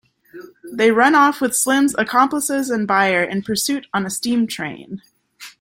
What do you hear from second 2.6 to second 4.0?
and buyer in pursuit